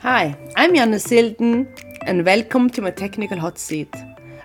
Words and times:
Hi, 0.00 0.38
I'm 0.54 0.74
Janne 0.74 0.94
Silden, 0.94 1.66
and 2.02 2.24
welcome 2.24 2.70
to 2.70 2.80
my 2.80 2.92
Technical 2.92 3.36
Hot 3.40 3.58
Seat, 3.58 3.92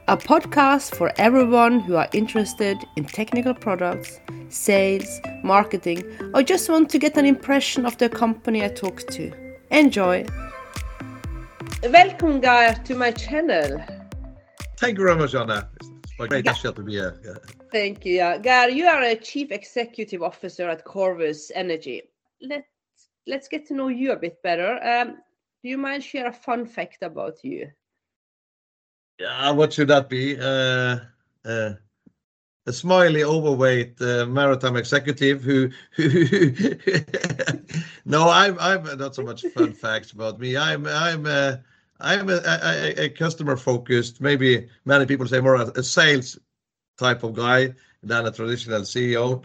a 0.07 0.17
podcast 0.17 0.95
for 0.95 1.11
everyone 1.17 1.79
who 1.79 1.95
are 1.95 2.09
interested 2.11 2.75
in 2.95 3.05
technical 3.05 3.53
products, 3.53 4.19
sales, 4.49 5.21
marketing, 5.43 6.03
or 6.33 6.41
just 6.41 6.67
want 6.71 6.89
to 6.89 6.97
get 6.97 7.17
an 7.17 7.27
impression 7.27 7.85
of 7.85 7.95
the 7.99 8.09
company 8.09 8.63
I 8.65 8.69
talk 8.69 9.01
to. 9.11 9.31
Enjoy! 9.69 10.25
Welcome, 11.83 12.41
guys, 12.41 12.79
to 12.85 12.95
my 12.95 13.11
channel. 13.11 13.79
Thank 14.77 14.97
you 14.97 15.05
very 15.05 15.17
much, 15.17 15.35
Anna. 15.35 15.69
It's 15.79 15.91
my 16.17 16.25
great 16.25 16.45
pleasure 16.45 16.71
to 16.71 16.81
be 16.81 16.93
here. 16.93 17.21
Yeah. 17.23 17.53
Thank 17.71 18.05
you. 18.05 18.15
Yeah. 18.15 18.39
Geir, 18.39 18.69
you 18.69 18.87
are 18.87 19.03
a 19.03 19.15
Chief 19.15 19.51
Executive 19.51 20.23
Officer 20.23 20.67
at 20.67 20.83
Corvus 20.83 21.51
Energy. 21.53 22.01
Let's, 22.41 22.65
let's 23.27 23.47
get 23.47 23.67
to 23.67 23.75
know 23.75 23.89
you 23.89 24.13
a 24.13 24.17
bit 24.17 24.41
better. 24.41 24.79
Um, 24.83 25.17
do 25.63 25.69
you 25.69 25.77
mind 25.77 26.03
share 26.03 26.27
a 26.27 26.33
fun 26.33 26.65
fact 26.65 27.01
about 27.01 27.43
you? 27.43 27.71
Yeah, 29.19 29.51
what 29.51 29.71
should 29.71 29.87
that 29.87 30.09
be? 30.09 30.37
Uh, 30.37 30.99
uh, 31.45 31.73
a 32.65 32.73
smiley, 32.73 33.23
overweight 33.23 34.01
uh, 34.01 34.25
maritime 34.25 34.75
executive 34.75 35.41
who. 35.41 35.69
who 35.95 36.05
no, 38.05 38.29
I'm 38.29 38.57
I'm 38.59 38.97
not 38.97 39.15
so 39.15 39.23
much 39.23 39.43
fun 39.53 39.73
facts 39.85 40.11
about 40.11 40.39
me. 40.39 40.57
I'm 40.57 40.85
I'm 40.85 41.25
uh, 41.25 41.57
I'm 41.99 42.29
a, 42.29 42.41
a, 42.45 43.05
a 43.05 43.09
customer 43.09 43.55
focused. 43.55 44.19
Maybe 44.19 44.67
many 44.83 45.05
people 45.05 45.27
say 45.27 45.39
more 45.39 45.55
a 45.55 45.83
sales 45.83 46.37
type 46.97 47.23
of 47.23 47.33
guy 47.33 47.73
than 48.01 48.25
a 48.25 48.31
traditional 48.31 48.81
CEO. 48.81 49.43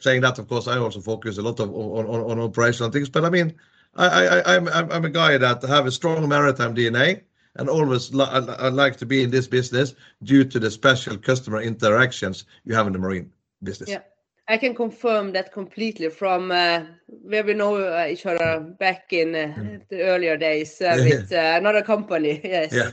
Saying 0.00 0.22
that, 0.22 0.38
of 0.38 0.48
course, 0.48 0.66
I 0.66 0.78
also 0.78 1.00
focus 1.00 1.38
a 1.38 1.42
lot 1.42 1.60
of 1.60 1.70
on, 1.70 2.06
on, 2.06 2.30
on 2.30 2.40
operational 2.40 2.90
things. 2.90 3.10
But 3.10 3.24
I 3.24 3.30
mean, 3.30 3.54
I, 3.96 4.26
I, 4.26 4.56
I'm, 4.56 4.68
I'm 4.68 5.04
a 5.04 5.10
guy 5.10 5.36
that 5.38 5.62
have 5.62 5.86
a 5.86 5.90
strong 5.90 6.28
maritime 6.28 6.74
DNA 6.74 7.22
and 7.56 7.68
always 7.68 8.14
li 8.14 8.24
I 8.24 8.68
like 8.68 8.96
to 8.98 9.06
be 9.06 9.22
in 9.22 9.30
this 9.30 9.46
business 9.46 9.94
due 10.22 10.44
to 10.44 10.58
the 10.58 10.70
special 10.70 11.16
customer 11.16 11.60
interactions 11.60 12.44
you 12.64 12.74
have 12.74 12.86
in 12.86 12.92
the 12.92 12.98
marine 12.98 13.32
business. 13.62 13.90
Yeah, 13.90 14.02
I 14.48 14.56
can 14.56 14.74
confirm 14.74 15.32
that 15.32 15.52
completely 15.52 16.08
from 16.10 16.52
uh, 16.52 16.84
where 17.06 17.44
we 17.44 17.54
know 17.54 17.76
uh, 17.76 18.06
each 18.08 18.26
other 18.26 18.60
back 18.60 19.12
in 19.12 19.34
uh, 19.34 19.54
mm. 19.56 19.88
the 19.88 20.02
earlier 20.02 20.36
days 20.36 20.80
uh, 20.80 20.96
with 20.98 21.32
uh, 21.32 21.54
another 21.56 21.82
company. 21.82 22.40
Yes. 22.44 22.72
Yeah. 22.72 22.90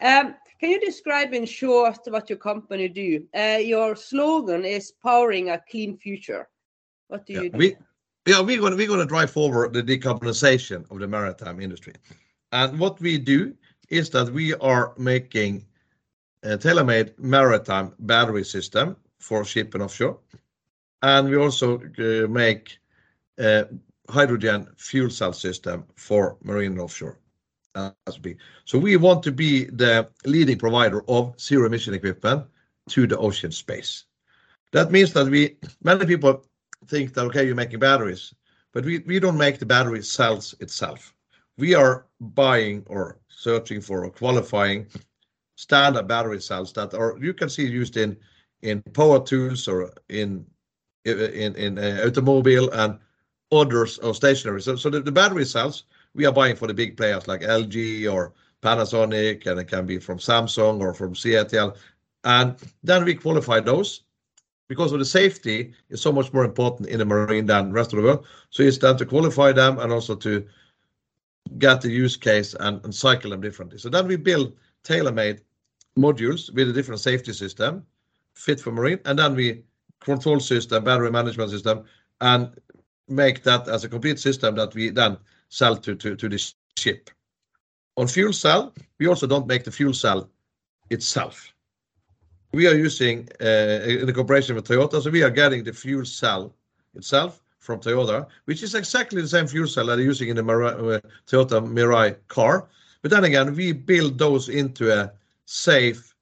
um, 0.20 0.34
can 0.60 0.70
you 0.70 0.80
describe 0.80 1.34
in 1.34 1.44
short 1.44 1.98
what 2.06 2.30
your 2.30 2.38
company 2.38 2.88
do? 2.88 3.24
Uh, 3.34 3.58
your 3.60 3.94
slogan 3.94 4.64
is 4.64 4.92
powering 5.02 5.50
a 5.50 5.62
clean 5.70 5.96
future. 5.98 6.48
What 7.08 7.26
do 7.26 7.34
yeah, 7.34 7.40
you 7.42 7.50
do? 7.50 7.58
We, 7.58 7.76
yeah, 8.26 8.40
we're 8.40 8.60
going 8.60 8.76
we're 8.76 8.88
going 8.88 9.00
to 9.00 9.06
drive 9.06 9.30
forward 9.30 9.72
the 9.72 9.82
decarbonization 9.82 10.90
of 10.90 10.98
the 10.98 11.06
maritime 11.06 11.60
industry, 11.60 11.94
and 12.52 12.78
what 12.78 13.00
we 13.00 13.18
do 13.18 13.54
is 13.88 14.10
that 14.10 14.30
we 14.32 14.54
are 14.54 14.92
making 14.98 15.64
a 16.42 16.56
tailor-made 16.56 17.14
maritime 17.18 17.92
battery 18.00 18.44
system 18.44 18.96
for 19.18 19.44
ship 19.44 19.74
and 19.74 19.82
offshore, 19.82 20.18
and 21.02 21.28
we 21.28 21.36
also 21.36 21.80
uh, 21.98 22.26
make 22.28 22.78
a 23.38 23.66
hydrogen 24.08 24.68
fuel 24.76 25.10
cell 25.10 25.32
system 25.32 25.84
for 25.96 26.36
marine 26.42 26.72
and 26.72 26.80
offshore. 26.80 27.18
So 28.64 28.78
we 28.78 28.96
want 28.96 29.22
to 29.24 29.32
be 29.32 29.64
the 29.64 30.08
leading 30.24 30.58
provider 30.58 31.02
of 31.08 31.38
zero 31.38 31.66
emission 31.66 31.92
equipment 31.92 32.46
to 32.88 33.06
the 33.06 33.18
ocean 33.18 33.52
space. 33.52 34.04
That 34.72 34.90
means 34.90 35.12
that 35.12 35.26
we 35.26 35.56
many 35.82 36.06
people 36.06 36.44
think 36.88 37.14
that, 37.14 37.22
okay, 37.26 37.44
you're 37.44 37.54
making 37.54 37.80
batteries, 37.80 38.34
but 38.72 38.84
we, 38.84 38.98
we 39.00 39.18
don't 39.18 39.38
make 39.38 39.58
the 39.58 39.66
battery 39.66 40.02
cells 40.02 40.54
itself. 40.60 41.14
We 41.58 41.74
are 41.74 42.06
buying 42.20 42.84
or 42.86 43.18
searching 43.28 43.80
for 43.80 44.04
or 44.04 44.10
qualifying 44.10 44.86
standard 45.56 46.06
battery 46.06 46.40
cells 46.40 46.72
that 46.74 46.94
are 46.94 47.16
you 47.18 47.32
can 47.32 47.48
see 47.48 47.66
used 47.66 47.96
in 47.96 48.16
in 48.62 48.82
power 48.92 49.24
tools 49.24 49.68
or 49.68 49.90
in 50.08 50.44
in 51.04 51.54
in 51.56 51.78
uh, 51.78 52.02
automobile 52.06 52.70
and 52.72 52.98
others 53.52 53.98
or 53.98 54.14
stationary. 54.14 54.60
So 54.60 54.76
so 54.76 54.90
the, 54.90 55.00
the 55.00 55.12
battery 55.12 55.44
cells 55.44 55.84
we 56.14 56.26
are 56.26 56.32
buying 56.32 56.56
for 56.56 56.66
the 56.66 56.74
big 56.74 56.96
players 56.96 57.28
like 57.28 57.42
LG 57.42 58.12
or 58.12 58.32
Panasonic, 58.62 59.46
and 59.46 59.60
it 59.60 59.68
can 59.68 59.86
be 59.86 59.98
from 59.98 60.18
Samsung 60.18 60.80
or 60.80 60.94
from 60.94 61.14
CATL. 61.14 61.76
And 62.24 62.56
then 62.82 63.04
we 63.04 63.14
qualify 63.14 63.60
those 63.60 64.02
because 64.68 64.92
of 64.92 64.98
the 64.98 65.04
safety 65.04 65.72
is 65.90 66.00
so 66.00 66.12
much 66.12 66.32
more 66.32 66.44
important 66.44 66.88
in 66.88 66.98
the 66.98 67.04
marine 67.04 67.46
than 67.46 67.68
the 67.68 67.74
rest 67.74 67.92
of 67.92 67.98
the 67.98 68.02
world. 68.02 68.26
So 68.50 68.62
it's 68.62 68.78
then 68.78 68.96
to 68.96 69.06
qualify 69.06 69.52
them 69.52 69.78
and 69.78 69.92
also 69.92 70.16
to 70.16 70.44
get 71.58 71.80
the 71.80 71.90
use 71.90 72.16
case 72.16 72.54
and, 72.58 72.94
cycle 72.94 73.30
them 73.30 73.40
differently. 73.40 73.78
So 73.78 73.88
then 73.88 74.08
we 74.08 74.16
build 74.16 74.56
tailor-made 74.82 75.42
modules 75.96 76.52
with 76.52 76.68
a 76.68 76.72
different 76.72 77.00
safety 77.00 77.32
system 77.32 77.86
fit 78.34 78.60
for 78.60 78.70
marine, 78.70 79.00
and 79.04 79.18
then 79.18 79.34
we 79.34 79.62
control 80.00 80.40
system, 80.40 80.84
battery 80.84 81.10
management 81.10 81.50
system, 81.50 81.84
and 82.20 82.54
make 83.08 83.42
that 83.44 83.68
as 83.68 83.84
a 83.84 83.88
complete 83.88 84.18
system 84.18 84.54
that 84.56 84.74
we 84.74 84.90
then 84.90 85.16
sell 85.48 85.76
to 85.76 85.94
the 85.94 86.52
ship. 86.76 87.10
On 87.96 88.06
fuel 88.06 88.32
cell, 88.32 88.74
we 88.98 89.06
also 89.06 89.26
don't 89.26 89.46
make 89.46 89.64
the 89.64 89.70
fuel 89.70 89.94
cell 89.94 90.28
itself 90.90 91.52
we 92.56 92.66
are 92.66 92.74
using 92.74 93.28
uh, 93.42 94.00
in 94.00 94.06
the 94.06 94.12
cooperation 94.14 94.56
with 94.56 94.66
Toyota, 94.66 95.02
so 95.02 95.10
we 95.10 95.22
are 95.22 95.30
getting 95.30 95.62
the 95.62 95.74
fuel 95.74 96.06
cell 96.06 96.54
itself 96.94 97.42
from 97.58 97.80
Toyota, 97.80 98.26
which 98.46 98.62
is 98.62 98.74
exactly 98.74 99.20
the 99.20 99.28
same 99.28 99.46
fuel 99.46 99.68
cell 99.68 99.86
that 99.86 99.96
they're 99.96 100.04
using 100.04 100.30
in 100.30 100.36
the 100.36 100.42
uh, 100.42 100.98
Toyota 101.28 101.60
Mirai 101.60 102.16
car. 102.28 102.66
But 103.02 103.10
then 103.10 103.24
again, 103.24 103.54
we 103.54 103.72
build 103.72 104.18
those 104.18 104.48
into 104.48 104.90
a 104.90 105.12
safe 105.44 106.14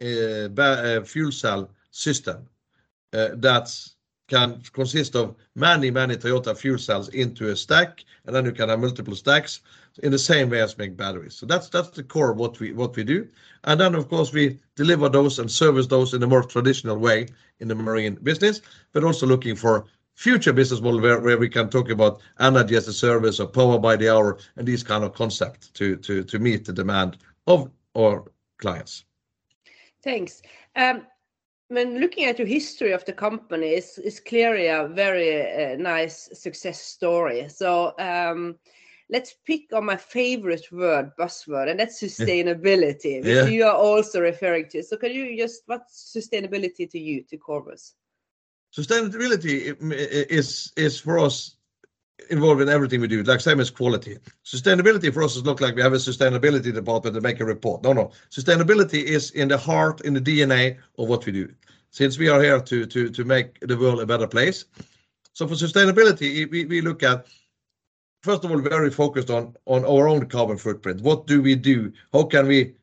uh, 0.00 1.00
fuel 1.04 1.32
cell 1.32 1.68
system 1.90 2.48
that 3.10 3.66
can 4.32 4.62
consist 4.72 5.14
of 5.14 5.36
many, 5.54 5.90
many 5.90 6.16
Toyota 6.16 6.56
fuel 6.56 6.78
cells 6.78 7.08
into 7.10 7.50
a 7.50 7.56
stack, 7.56 8.02
and 8.24 8.34
then 8.34 8.46
you 8.46 8.52
can 8.52 8.70
have 8.70 8.80
multiple 8.80 9.14
stacks 9.14 9.60
in 10.02 10.10
the 10.10 10.18
same 10.18 10.48
way 10.48 10.62
as 10.62 10.78
make 10.78 10.96
batteries. 10.96 11.34
So 11.34 11.44
that's 11.44 11.68
that's 11.68 11.90
the 11.90 12.02
core 12.02 12.30
of 12.30 12.38
what 12.38 12.58
we 12.58 12.72
what 12.72 12.96
we 12.96 13.04
do. 13.04 13.28
And 13.64 13.78
then 13.78 13.94
of 13.94 14.08
course 14.08 14.32
we 14.32 14.58
deliver 14.74 15.08
those 15.10 15.38
and 15.38 15.50
service 15.50 15.86
those 15.86 16.14
in 16.14 16.22
a 16.22 16.26
more 16.26 16.44
traditional 16.44 16.96
way 16.96 17.28
in 17.60 17.68
the 17.68 17.74
marine 17.74 18.14
business, 18.22 18.62
but 18.92 19.04
also 19.04 19.26
looking 19.26 19.54
for 19.54 19.84
future 20.14 20.52
business 20.52 20.80
model 20.80 21.00
where, 21.00 21.38
we 21.38 21.48
can 21.48 21.68
talk 21.68 21.90
about 21.90 22.20
energy 22.40 22.76
as 22.76 22.88
a 22.88 22.92
service 22.92 23.38
or 23.40 23.46
power 23.46 23.78
by 23.78 23.96
the 23.96 24.08
hour 24.14 24.38
and 24.56 24.66
these 24.66 24.82
kind 24.82 25.04
of 25.04 25.12
concepts 25.14 25.68
to 25.70 26.38
meet 26.38 26.64
the 26.64 26.72
demand 26.72 27.18
of 27.46 27.70
our 27.94 28.24
clients. 28.58 29.04
Thanks. 30.02 30.42
Um, 30.76 31.06
When 31.72 32.00
looking 32.00 32.24
at 32.26 32.38
your 32.38 32.48
history 32.48 32.92
of 32.92 33.04
the 33.04 33.12
company, 33.12 33.68
it's, 33.68 33.98
it's 33.98 34.20
clearly 34.20 34.66
a 34.66 34.88
very 34.88 35.72
uh, 35.72 35.76
nice 35.76 36.28
success 36.32 36.80
story. 36.80 37.48
So 37.48 37.94
um, 37.98 38.56
let's 39.08 39.34
pick 39.46 39.72
on 39.72 39.86
my 39.86 39.96
favorite 39.96 40.66
word, 40.70 41.12
buzzword, 41.18 41.70
and 41.70 41.80
that's 41.80 42.02
sustainability, 42.02 43.22
which 43.22 43.26
yeah. 43.26 43.46
you 43.46 43.64
are 43.64 43.74
also 43.74 44.20
referring 44.20 44.68
to. 44.70 44.82
So 44.82 44.96
can 44.96 45.12
you 45.12 45.36
just 45.36 45.62
what's 45.66 46.14
sustainability 46.16 46.90
to 46.90 46.98
you, 46.98 47.22
to 47.30 47.36
Corvus? 47.36 47.94
Sustainability 48.76 49.76
is 50.30 50.72
is 50.76 51.00
for 51.00 51.18
us 51.18 51.56
involved 52.30 52.60
in 52.60 52.68
everything 52.68 53.00
we 53.00 53.08
do, 53.08 53.22
like 53.22 53.40
same 53.40 53.60
as 53.60 53.70
quality. 53.70 54.18
Sustainability 54.44 55.12
for 55.12 55.22
us 55.22 55.36
is 55.36 55.44
look 55.44 55.60
like 55.60 55.74
we 55.74 55.82
have 55.82 55.92
a 55.92 55.96
sustainability 55.96 56.72
department 56.72 57.14
to 57.14 57.20
make 57.20 57.40
a 57.40 57.44
report. 57.44 57.82
No, 57.82 57.92
no. 57.92 58.10
Sustainability 58.30 59.02
is 59.02 59.30
in 59.32 59.48
the 59.48 59.58
heart, 59.58 60.00
in 60.02 60.14
the 60.14 60.20
DNA 60.20 60.78
of 60.98 61.08
what 61.08 61.26
we 61.26 61.32
do. 61.32 61.52
Since 61.90 62.18
we 62.18 62.28
are 62.28 62.42
here 62.42 62.60
to 62.60 62.86
to 62.86 63.10
to 63.10 63.24
make 63.24 63.60
the 63.60 63.76
world 63.76 64.00
a 64.00 64.06
better 64.06 64.26
place. 64.26 64.64
So 65.34 65.46
for 65.46 65.54
sustainability, 65.54 66.50
we, 66.50 66.64
we 66.66 66.80
look 66.80 67.02
at 67.02 67.26
first 68.22 68.44
of 68.44 68.50
all, 68.50 68.58
very 68.58 68.90
focused 68.90 69.30
on 69.30 69.54
on 69.66 69.84
our 69.84 70.08
own 70.08 70.26
carbon 70.26 70.56
footprint. 70.56 71.02
What 71.02 71.26
do 71.26 71.42
we 71.42 71.54
do? 71.54 71.92
How 72.12 72.24
can 72.24 72.46
we 72.46 72.74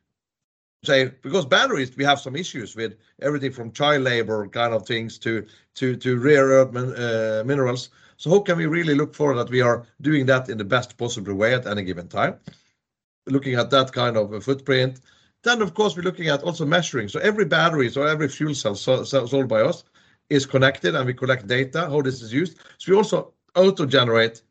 say 0.84 1.12
because 1.22 1.46
batteries 1.46 1.96
we 1.98 2.06
have 2.06 2.20
some 2.20 2.36
issues 2.36 2.76
with 2.76 2.96
everything 3.22 3.52
from 3.52 3.72
child 3.72 4.04
labor 4.04 4.48
kind 4.48 4.74
of 4.74 4.86
things 4.86 5.18
to 5.20 5.46
to 5.76 5.96
to 5.98 6.18
rare 6.20 6.46
earth 6.46 6.76
uh, 6.76 7.44
minerals. 7.46 7.90
So 8.20 8.30
how 8.30 8.42
can 8.42 8.58
we 8.58 8.66
really 8.66 8.96
look 8.96 9.16
for 9.16 9.34
that 9.36 9.50
we 9.50 9.62
are 9.62 9.88
doing 10.02 10.26
that 10.26 10.50
in 10.50 10.58
the 10.58 10.66
best 10.66 10.98
possible 10.98 11.34
way 11.34 11.54
at 11.54 11.66
any 11.66 11.84
given 11.84 12.10
time? 12.10 12.36
Looking 13.26 13.56
at 13.56 13.70
that 13.70 13.94
kind 13.94 14.18
of 14.18 14.34
a 14.34 14.42
footprint. 14.42 15.00
Then 15.42 15.62
of 15.62 15.74
course 15.74 15.96
we're 15.96 16.04
looking 16.04 16.28
at 16.28 16.44
also 16.44 16.66
measuring. 16.66 17.08
So 17.08 17.22
every 17.22 17.46
battery, 17.46 17.90
so 17.90 18.04
every 18.04 18.28
fuel 18.28 18.54
cell 18.54 18.76
so, 18.76 19.06
so 19.06 19.26
sold 19.26 19.48
by 19.48 19.62
us 19.62 19.86
is 20.30 20.46
connected 20.46 20.96
and 20.96 21.06
we 21.06 21.14
collect 21.14 21.48
data 21.48 21.88
how 21.90 22.02
this 22.02 22.22
is 22.22 22.34
used. 22.34 22.58
So 22.78 22.92
we 22.92 22.98
also 22.98 23.34
auto 23.56 23.86
generate 23.86 24.42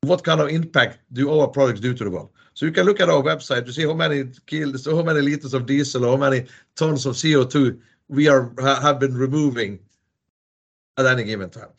what 0.00 0.24
kind 0.24 0.40
of 0.40 0.48
impact 0.48 0.98
do 1.12 1.30
our 1.30 1.46
products 1.46 1.78
do 1.78 1.94
to 1.94 2.02
the 2.02 2.10
world? 2.10 2.30
So 2.54 2.66
you 2.66 2.72
can 2.72 2.86
look 2.86 2.98
at 2.98 3.08
our 3.08 3.22
website 3.22 3.66
to 3.66 3.72
see 3.72 3.84
how 3.84 3.94
many 3.94 4.24
kilos, 4.46 4.84
how 4.84 5.02
many 5.04 5.20
liters 5.20 5.54
of 5.54 5.66
diesel, 5.66 6.10
how 6.10 6.16
many 6.16 6.46
tons 6.74 7.06
of 7.06 7.14
CO2 7.14 7.78
we 8.08 8.26
are 8.26 8.52
have 8.60 8.98
been 8.98 9.16
removing 9.16 9.78
at 10.98 11.06
any 11.06 11.22
given 11.22 11.50
time. 11.50 11.70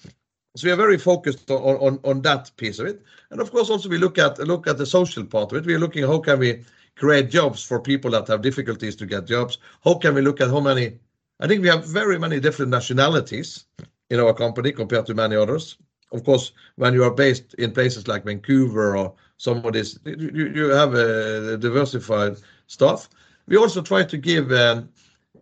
So 0.56 0.68
we 0.68 0.72
are 0.72 0.76
very 0.76 1.00
focused 1.00 1.50
on 1.50 2.00
on 2.04 2.22
that 2.22 2.52
piece 2.58 2.80
of 2.80 2.86
it. 2.86 3.02
And 3.32 3.42
of 3.42 3.52
course, 3.52 3.72
also 3.72 3.90
we 3.90 3.98
look 3.98 4.18
at 4.20 4.38
look 4.40 4.68
at 4.68 4.78
the 4.78 4.86
social 4.86 5.26
part 5.26 5.52
of 5.52 5.58
it. 5.58 5.66
We 5.66 5.74
are 5.74 5.80
looking 5.80 6.04
how 6.04 6.20
can 6.20 6.40
we 6.40 6.64
create 6.96 7.30
jobs 7.30 7.64
for 7.64 7.80
people 7.80 8.12
that 8.12 8.28
have 8.28 8.42
difficulties 8.42 8.96
to 8.98 9.06
get 9.08 9.26
jobs. 9.26 9.58
How 9.84 9.96
can 9.96 10.14
we 10.14 10.22
look 10.22 10.42
at 10.42 10.50
how 10.50 10.60
many. 10.60 11.00
I 11.40 11.48
think 11.48 11.64
we 11.64 11.70
have 11.70 11.88
very 11.88 12.20
many 12.20 12.40
different 12.40 12.72
nationalities 12.72 13.66
in 14.12 14.20
our 14.20 14.34
company 14.34 14.72
compared 14.72 15.08
to 15.08 15.16
many 15.16 15.36
others. 15.36 15.78
Of 16.12 16.24
course, 16.24 16.52
when 16.76 16.94
you 16.94 17.04
are 17.04 17.12
based 17.12 17.56
in 17.56 17.72
places 17.72 18.08
like 18.08 18.24
Vancouver 18.24 18.96
or 18.96 19.16
some 19.38 19.66
of 19.66 19.74
this, 19.74 19.98
you 20.06 20.52
you 20.54 20.66
have 20.70 20.94
a 20.94 21.58
diversified 21.58 22.38
staff. 22.68 23.10
We 23.48 23.58
also 23.58 23.82
try 23.82 24.04
to 24.04 24.18
give 24.18 24.52
um, 24.52 24.90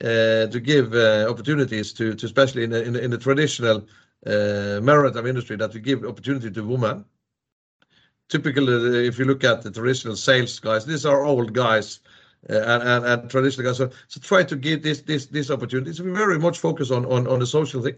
uh, 0.01 0.47
to 0.47 0.59
give 0.59 0.93
uh, 0.93 1.27
opportunities 1.29 1.91
to, 1.93 2.13
to 2.15 2.25
especially 2.25 2.63
in 2.63 3.11
the 3.11 3.17
traditional 3.17 3.85
Uh, 4.23 4.79
maritime 4.83 5.25
industry, 5.25 5.55
that 5.55 5.73
we 5.73 5.79
give 5.79 6.05
opportunity 6.05 6.51
to 6.51 6.63
women. 6.63 7.03
Typically, 8.29 9.07
if 9.07 9.17
you 9.17 9.25
look 9.25 9.43
at 9.43 9.63
the 9.63 9.71
traditional 9.71 10.15
sales 10.15 10.59
guys, 10.59 10.85
these 10.85 11.07
are 11.07 11.25
old 11.25 11.53
guys 11.53 12.01
uh, 12.49 13.01
and 13.03 13.29
traditional 13.31 13.65
guys. 13.65 13.77
So 13.77 14.19
try 14.21 14.43
to 14.43 14.55
give 14.55 14.83
this 14.83 15.49
opportunity. 15.49 16.01
We 16.03 16.11
very 16.11 16.37
much 16.37 16.59
focus 16.59 16.91
on 16.91 17.39
the 17.39 17.47
social 17.47 17.81
thing. 17.81 17.95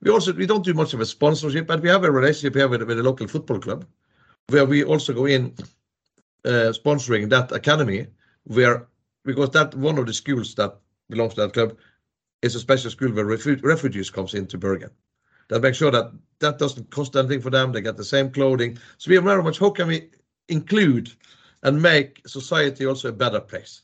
We 0.00 0.12
also 0.12 0.32
don't 0.32 0.64
do 0.64 0.74
much 0.74 0.94
of 0.94 1.00
a 1.00 1.06
sponsorship, 1.06 1.66
but 1.66 1.82
we 1.82 1.88
have 1.88 2.04
a 2.04 2.10
relationship 2.12 2.54
here 2.54 2.68
with 2.68 2.82
a 2.82 3.02
local 3.02 3.26
football 3.26 3.58
club, 3.58 3.84
where 4.46 4.64
we 4.64 4.84
also 4.84 5.12
go 5.12 5.26
in 5.26 5.56
uh, 6.44 6.72
sponsoring 6.72 7.28
that 7.30 7.50
academy, 7.50 8.06
where 8.44 8.86
because 9.24 9.50
that 9.50 9.74
one 9.74 9.98
of 9.98 10.06
the 10.06 10.14
schools 10.14 10.54
that 10.54 10.78
belongs 11.10 11.34
to 11.34 11.40
that 11.40 11.52
club 11.52 11.76
is 12.42 12.54
a 12.54 12.60
special 12.60 12.92
school 12.92 13.10
where 13.10 13.26
refugees 13.26 14.08
comes 14.08 14.34
into 14.34 14.56
Bergen. 14.56 14.90
That 15.48 15.62
make 15.62 15.74
sure 15.74 15.90
that 15.90 16.12
that 16.40 16.58
doesn't 16.58 16.90
cost 16.90 17.16
anything 17.16 17.40
for 17.40 17.50
them, 17.50 17.72
they 17.72 17.80
get 17.80 17.96
the 17.96 18.04
same 18.04 18.30
clothing. 18.30 18.78
So 18.98 19.10
we 19.10 19.16
are 19.16 19.22
very 19.22 19.42
much 19.42 19.58
how 19.58 19.70
can 19.70 19.88
we 19.88 20.10
include 20.48 21.10
and 21.62 21.80
make 21.80 22.20
society 22.26 22.86
also 22.86 23.08
a 23.08 23.12
better 23.12 23.40
place? 23.40 23.82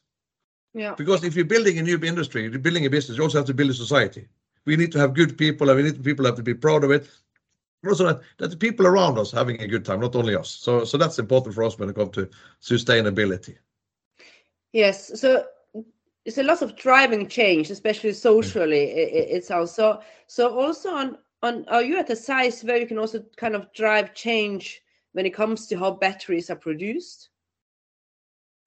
Yeah. 0.74 0.94
Because 0.94 1.24
if 1.24 1.34
you're 1.36 1.44
building 1.44 1.78
a 1.78 1.82
new 1.82 1.98
industry, 2.02 2.42
you're 2.42 2.58
building 2.58 2.86
a 2.86 2.90
business, 2.90 3.16
you 3.16 3.22
also 3.22 3.38
have 3.38 3.46
to 3.46 3.54
build 3.54 3.70
a 3.70 3.74
society. 3.74 4.26
We 4.66 4.76
need 4.76 4.92
to 4.92 4.98
have 4.98 5.14
good 5.14 5.38
people, 5.38 5.68
and 5.68 5.76
we 5.76 5.84
need 5.84 6.02
people 6.04 6.24
have 6.24 6.36
to 6.36 6.42
be 6.42 6.54
proud 6.54 6.84
of 6.84 6.90
it. 6.90 7.08
Also, 7.86 8.18
that 8.38 8.50
the 8.50 8.56
people 8.56 8.86
around 8.86 9.18
us 9.18 9.30
having 9.30 9.60
a 9.60 9.66
good 9.66 9.84
time, 9.84 10.00
not 10.00 10.16
only 10.16 10.34
us. 10.34 10.50
So, 10.50 10.84
so 10.84 10.96
that's 10.96 11.18
important 11.18 11.54
for 11.54 11.64
us 11.64 11.78
when 11.78 11.90
it 11.90 11.96
comes 11.96 12.12
to 12.12 12.28
sustainability. 12.62 13.56
Yes. 14.72 15.20
So 15.20 15.44
it's 16.24 16.38
a 16.38 16.42
lot 16.42 16.62
of 16.62 16.76
driving 16.76 17.28
change, 17.28 17.70
especially 17.70 18.14
socially, 18.14 18.84
it's 18.84 19.50
also. 19.50 20.00
So 20.00 20.02
so 20.26 20.58
also 20.58 20.88
on, 20.90 21.18
are 21.44 21.82
you 21.82 21.98
at 21.98 22.10
a 22.10 22.16
size 22.16 22.62
where 22.62 22.76
you 22.76 22.86
can 22.86 22.98
also 22.98 23.24
kind 23.36 23.54
of 23.54 23.72
drive 23.72 24.14
change 24.14 24.82
when 25.12 25.26
it 25.26 25.34
comes 25.34 25.66
to 25.66 25.78
how 25.78 25.92
batteries 25.92 26.50
are 26.50 26.56
produced? 26.56 27.30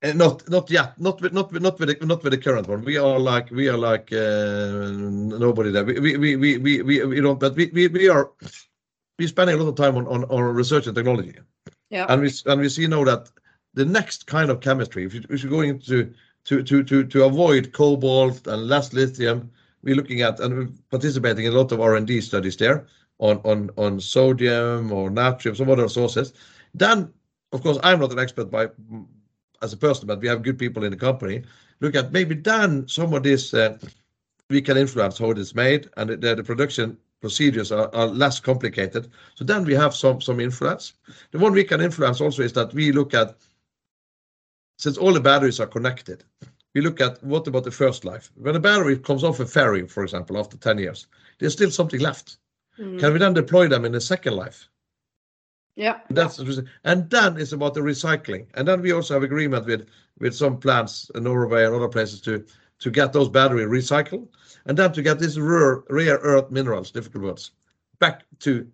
Not 0.04 0.48
not 0.48 0.70
yet. 0.70 1.00
Not 1.00 1.22
with 1.22 1.34
not 1.34 1.52
with 1.52 1.64
not 1.64 1.80
with 1.80 1.90
the 1.90 2.06
not 2.06 2.24
with 2.24 2.32
the 2.32 2.38
current 2.38 2.68
one. 2.68 2.84
We 2.84 2.98
are 2.98 3.18
like 3.18 3.50
we 3.50 3.68
are 3.68 3.78
like 3.78 4.14
uh, 4.14 4.92
nobody 4.92 5.72
there. 5.72 5.86
We 5.86 6.00
we 6.00 6.18
we 6.18 6.36
we 6.36 6.58
we, 6.60 6.82
we, 6.84 7.06
we 7.06 7.22
don't. 7.22 7.40
But 7.40 7.56
we, 7.56 7.72
we 7.74 7.88
we 7.88 8.08
are 8.08 8.32
we're 9.18 9.28
spending 9.28 9.56
a 9.56 9.64
lot 9.64 9.70
of 9.70 9.76
time 9.76 9.98
on 9.98 10.24
on 10.26 10.42
research 10.56 10.86
and 10.86 10.96
technology. 10.96 11.36
Yeah. 11.90 12.06
And 12.10 12.22
we 12.22 12.32
and 12.46 12.62
we 12.62 12.70
see 12.70 12.86
now 12.86 13.06
that 13.06 13.32
the 13.74 13.86
next 13.86 14.28
kind 14.28 14.52
of 14.52 14.60
chemistry, 14.62 15.06
if 15.06 15.44
you're 15.44 15.50
going 15.50 15.80
to 15.80 16.14
to 16.46 16.62
to 16.62 16.84
to 16.84 17.04
to 17.04 17.24
avoid 17.24 17.74
cobalt 17.74 18.46
and 18.46 18.68
less 18.68 18.94
lithium, 18.94 19.50
we're 19.84 19.96
looking 19.96 20.22
at 20.22 20.40
and 20.40 20.56
we're 20.56 20.70
participating 20.90 21.46
in 21.46 21.54
a 21.54 21.58
lot 21.58 21.72
of 21.72 21.82
R&D 21.82 22.22
studies 22.22 22.58
there 22.58 22.88
on 23.20 23.38
on, 23.44 23.70
on 23.78 24.00
sodium 24.00 24.92
or 24.92 25.10
natrium, 25.10 25.56
some 25.56 25.70
other 25.70 25.90
sources. 25.90 26.34
Then, 26.74 27.12
of 27.52 27.64
course, 27.64 27.78
I'm 27.84 28.00
not 28.00 28.12
an 28.12 28.20
expert 28.20 28.52
by 28.52 28.70
as 29.62 29.74
a 29.74 29.78
person, 29.78 30.08
but 30.08 30.22
we 30.22 30.28
have 30.28 30.44
good 30.44 30.60
people 30.60 30.84
in 30.84 30.92
the 30.92 30.98
company. 30.98 31.44
Look 31.80 31.96
at 31.96 32.12
maybe 32.12 32.36
then 32.36 32.88
some 32.88 33.14
of 33.14 33.24
this, 33.24 33.54
uh, 33.54 33.78
we 34.50 34.62
can 34.62 34.78
influence 34.78 35.18
how 35.18 35.32
it 35.32 35.38
is 35.38 35.56
made, 35.56 35.90
and 35.98 36.10
the 36.10 36.44
production 36.44 36.98
procedures 37.22 37.72
are 37.72 37.94
are, 37.94 38.08
less 38.08 38.40
complicated. 38.40 39.10
So 39.36 39.44
then 39.44 39.66
we 39.66 39.74
have 39.74 39.96
some 39.96 40.22
some 40.22 40.40
influence. 40.40 40.94
The 41.32 41.40
one 41.40 41.54
we 41.54 41.64
can 41.64 41.82
influence 41.82 42.22
also 42.22 42.44
is 42.44 42.54
that 42.54 42.74
we 42.74 42.92
look 42.92 43.14
at, 43.14 43.36
since 44.78 44.98
all 44.98 45.14
the 45.14 45.20
batteries 45.20 45.60
are 45.60 45.68
connected, 45.68 46.24
we 46.78 46.84
look 46.84 47.02
at 47.02 47.24
what 47.24 47.48
about 47.48 47.64
the 47.64 47.72
first 47.72 48.06
life? 48.06 48.32
When 48.36 48.56
a 48.56 48.60
battery 48.60 49.00
comes 49.00 49.24
off 49.24 49.40
a 49.40 49.48
ferry, 49.48 49.88
for 49.88 50.04
example, 50.04 50.38
after 50.38 50.58
10 50.58 50.78
years, 50.78 51.08
there's 51.40 51.54
still 51.54 51.72
something 51.72 52.00
left. 52.00 52.38
Mm. 52.78 53.00
Can 53.00 53.14
we 53.14 53.20
then 53.20 53.34
deploy 53.34 53.68
them 53.68 53.84
in 53.84 53.94
the 53.94 54.00
second 54.02 54.36
life? 54.36 54.70
Yeah. 55.76 56.02
That's 56.12 56.38
and 56.84 57.10
then 57.10 57.38
it's 57.38 57.52
about 57.52 57.74
the 57.74 57.82
recycling. 57.82 58.46
And 58.54 58.68
then 58.68 58.82
we 58.84 58.92
also 58.92 59.16
have 59.16 59.24
agreement 59.24 59.66
with 59.66 59.88
with 60.20 60.36
some 60.36 60.60
plants 60.60 61.10
in 61.16 61.24
Norway 61.24 61.66
and 61.66 61.74
other 61.74 61.88
places 61.88 62.22
to 62.22 62.46
to 62.80 62.92
get 62.92 63.12
those 63.12 63.30
battery 63.30 63.66
recycled, 63.66 64.28
and 64.68 64.78
then 64.78 64.92
to 64.94 65.02
get 65.02 65.18
these 65.18 65.40
rare 65.40 65.84
rare 65.90 66.20
earth 66.22 66.52
minerals, 66.52 66.92
difficult 66.92 67.24
words, 67.24 67.52
back 68.00 68.24
to 68.40 68.68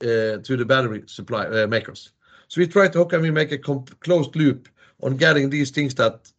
to 0.00 0.56
the 0.56 0.64
battery 0.64 1.02
supply 1.06 1.66
makers. 1.66 2.12
So 2.48 2.60
we 2.60 2.68
try 2.68 2.88
to 2.88 2.98
how 2.98 3.04
can 3.04 3.22
we 3.22 3.30
make 3.32 3.50
a 3.52 3.58
closed 3.58 4.36
loop 4.36 4.68
on 5.00 5.16
getting 5.16 5.50
these 5.50 5.70
things 5.70 5.94
that 5.94 6.32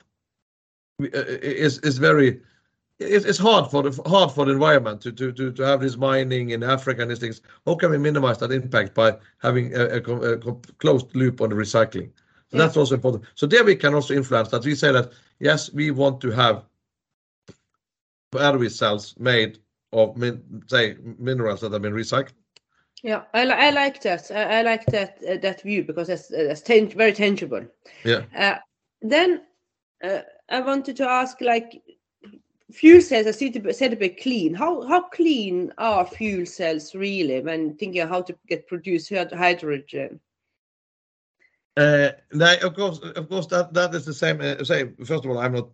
Uh, 1.02 1.08
is 1.14 1.80
is 1.80 1.98
very. 1.98 2.42
It's 3.00 3.40
hard 3.40 3.72
for 3.72 3.84
the 3.84 4.02
hard 4.10 4.32
for 4.32 4.46
the 4.46 4.52
environment 4.52 5.02
to 5.02 5.12
to, 5.12 5.32
to, 5.32 5.52
to 5.52 5.64
have 5.64 5.82
this 5.82 5.98
mining 5.98 6.52
in 6.52 6.64
Africa 6.64 7.02
and 7.02 7.10
these 7.12 7.20
things. 7.20 7.42
How 7.66 7.76
can 7.76 7.90
we 7.90 7.98
minimize 7.98 8.38
that 8.38 8.52
impact 8.52 8.94
by 8.94 9.18
having 9.40 9.74
a 9.76 10.00
closed 10.00 11.16
loop 11.16 11.42
on 11.42 11.50
the 11.50 11.56
recycling? 11.56 12.12
Yeah. 12.52 12.60
That's 12.60 12.78
also 12.78 12.96
important. 12.96 13.24
So 13.34 13.48
there 13.48 13.64
we 13.64 13.76
can 13.76 13.96
also 13.96 14.14
influence 14.14 14.50
that. 14.50 14.64
We 14.64 14.76
say 14.76 14.92
that, 14.92 15.12
yes, 15.40 15.74
we 15.74 15.90
want 15.90 16.22
to 16.22 16.30
have 16.30 16.66
battery 18.32 18.70
cells 18.70 19.16
made 19.18 19.58
of 19.92 20.16
say, 20.68 20.96
minerals 21.18 21.62
that 21.62 21.72
have 21.74 21.82
been 21.82 21.94
recycled. 21.94 22.34
Yeah. 23.02 23.24
I 23.34 23.72
like 23.72 24.02
that. 24.04 24.32
I 24.32 24.62
like 24.62 24.86
that 24.86 25.18
uh, 25.28 25.38
that 25.38 25.62
view 25.64 25.84
because 25.84 26.08
that's 26.08 26.32
uh, 26.32 26.56
very 26.96 27.12
tangible. 27.12 27.66
Yeah. 28.06 28.22
I 30.54 30.60
wanted 30.60 30.96
to 30.98 31.10
ask, 31.10 31.42
like, 31.42 31.82
fuel 32.72 33.02
cells 33.02 33.26
are 33.26 33.74
said 33.74 33.92
to 33.92 33.96
be 33.96 34.10
clean. 34.10 34.54
How 34.54 34.88
how 34.88 35.02
clean 35.10 35.74
are 35.80 36.06
fuel 36.06 36.46
cells 36.46 36.94
really 36.94 37.42
when 37.42 37.76
thinking 37.76 38.08
how 38.08 38.22
to 38.22 38.36
get 38.48 38.68
produce 38.68 39.10
hydrogen? 39.10 40.20
Uh, 41.76 42.10
of 42.62 42.76
course, 42.76 43.00
of 43.00 43.28
course, 43.30 43.48
that 43.48 43.74
that 43.74 43.96
is 43.96 44.06
the 44.06 44.14
same. 44.14 44.42
Uh, 44.42 44.64
Say, 44.64 44.92
First 45.04 45.26
of 45.26 45.32
all, 45.32 45.40
I'm 45.40 45.54
not. 45.54 45.70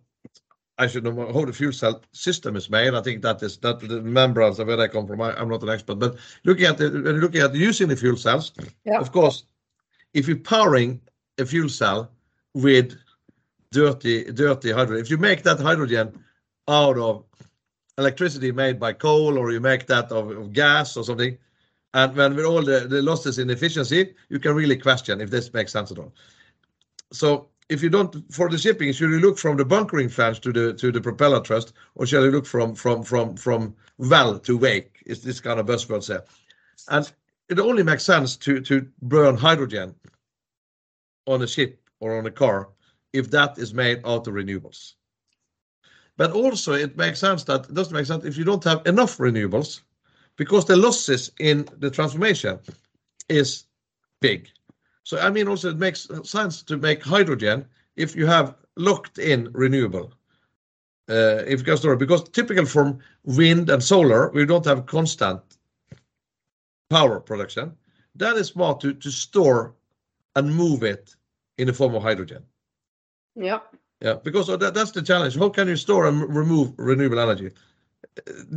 I 0.78 0.86
should 0.86 1.04
know 1.04 1.30
how 1.30 1.44
the 1.44 1.52
fuel 1.52 1.72
cell 1.72 2.00
system 2.12 2.56
is 2.56 2.70
made. 2.70 2.94
I 2.94 3.02
think 3.02 3.20
that 3.20 3.42
is 3.42 3.58
that 3.58 3.80
the 3.80 4.00
membranes 4.00 4.58
of 4.58 4.68
where 4.68 4.80
I 4.80 4.88
come 4.88 5.06
from. 5.06 5.20
I'm 5.20 5.50
not 5.50 5.62
an 5.62 5.68
expert. 5.68 5.98
But 5.98 6.16
looking 6.44 6.64
at 6.64 6.78
the, 6.78 6.86
uh, 6.86 7.20
looking 7.24 7.42
at 7.42 7.54
using 7.54 7.88
the 7.88 7.96
fuel 7.96 8.16
cells. 8.16 8.52
Yeah 8.86 8.98
Of 8.98 9.12
course, 9.12 9.44
if 10.14 10.26
you're 10.26 10.38
powering 10.38 11.02
a 11.36 11.44
fuel 11.44 11.68
cell 11.68 12.10
with 12.54 12.96
dirty 13.72 14.24
dirty 14.32 14.72
hydrogen, 14.72 15.04
if 15.04 15.10
you 15.10 15.18
make 15.18 15.42
that 15.42 15.60
hydrogen 15.60 16.24
out 16.68 16.98
of 16.98 17.24
electricity 17.98 18.52
made 18.52 18.80
by 18.80 18.92
coal, 18.92 19.38
or 19.38 19.52
you 19.52 19.60
make 19.60 19.86
that 19.86 20.10
of 20.10 20.52
gas 20.52 20.96
or 20.96 21.04
something, 21.04 21.36
and 21.94 22.16
when 22.16 22.34
with 22.34 22.44
all 22.44 22.62
the 22.62 23.02
losses 23.02 23.38
in 23.38 23.50
efficiency, 23.50 24.14
you 24.28 24.38
can 24.38 24.54
really 24.54 24.76
question 24.76 25.20
if 25.20 25.30
this 25.30 25.52
makes 25.52 25.72
sense 25.72 25.90
at 25.90 25.98
all. 25.98 26.12
So 27.12 27.48
if 27.68 27.82
you 27.82 27.90
don't, 27.90 28.32
for 28.32 28.48
the 28.48 28.58
shipping, 28.58 28.92
should 28.92 29.10
you 29.10 29.20
look 29.20 29.38
from 29.38 29.56
the 29.56 29.64
bunkering 29.64 30.08
fans 30.08 30.38
to 30.40 30.52
the 30.52 30.72
to 30.74 30.90
the 30.90 31.00
propeller 31.00 31.42
thrust, 31.42 31.72
or 31.94 32.06
shall 32.06 32.24
you 32.24 32.30
look 32.30 32.46
from 32.46 32.74
from 32.74 33.02
from 33.02 33.36
from 33.36 33.74
well 33.98 34.38
to 34.40 34.56
wake, 34.56 35.02
is 35.06 35.22
this 35.22 35.40
kind 35.40 35.60
of 35.60 35.66
buzzword 35.66 36.06
there. 36.06 36.24
And 36.88 37.10
it 37.48 37.58
only 37.58 37.82
makes 37.82 38.04
sense 38.04 38.36
to 38.38 38.60
to 38.62 38.88
burn 39.02 39.36
hydrogen 39.36 39.94
on 41.26 41.42
a 41.42 41.46
ship 41.46 41.80
or 42.00 42.18
on 42.18 42.26
a 42.26 42.30
car 42.30 42.68
if 43.12 43.30
that 43.30 43.58
is 43.58 43.74
made 43.74 44.00
out 44.04 44.26
of 44.26 44.34
renewables. 44.34 44.94
But 46.16 46.32
also 46.32 46.72
it 46.72 46.96
makes 46.96 47.18
sense 47.18 47.44
that 47.44 47.68
it 47.68 47.74
doesn't 47.74 47.94
make 47.94 48.06
sense 48.06 48.24
if 48.24 48.36
you 48.36 48.44
don't 48.44 48.64
have 48.64 48.86
enough 48.86 49.18
renewables, 49.18 49.80
because 50.36 50.64
the 50.64 50.76
losses 50.76 51.32
in 51.38 51.68
the 51.78 51.90
transformation 51.90 52.58
is 53.28 53.64
big. 54.20 54.48
So 55.04 55.18
I 55.18 55.30
mean, 55.30 55.48
also 55.48 55.70
it 55.70 55.78
makes 55.78 56.08
sense 56.24 56.62
to 56.62 56.76
make 56.76 57.02
hydrogen 57.02 57.66
if 57.96 58.14
you 58.14 58.26
have 58.26 58.54
locked 58.76 59.18
in 59.18 59.50
renewable, 59.52 60.12
uh, 61.08 61.42
if 61.46 61.64
gas 61.64 61.80
storage, 61.80 61.98
because 61.98 62.28
typical 62.28 62.66
from 62.66 62.98
wind 63.24 63.68
and 63.70 63.82
solar, 63.82 64.30
we 64.30 64.46
don't 64.46 64.64
have 64.64 64.86
constant 64.86 65.40
power 66.90 67.20
production. 67.20 67.72
That 68.14 68.36
is 68.36 68.48
smart 68.48 68.80
to 68.80 69.10
store 69.10 69.74
and 70.36 70.54
move 70.54 70.82
it 70.82 71.16
in 71.58 71.66
the 71.66 71.72
form 71.72 71.94
of 71.94 72.02
hydrogen. 72.02 72.44
Yeah. 73.40 73.60
Yeah, 74.00 74.14
because 74.24 74.46
that's 74.58 74.92
the 74.92 75.02
challenge. 75.02 75.36
How 75.36 75.50
can 75.50 75.68
you 75.68 75.76
store 75.76 76.06
and 76.06 76.34
remove 76.34 76.72
renewable 76.78 77.20
energy? 77.20 77.50